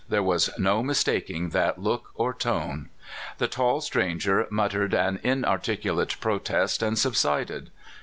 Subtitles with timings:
[0.09, 2.89] There was no mistaking that look or tone.
[3.37, 7.69] The tall stranger muttered an in articulate protest and subsided.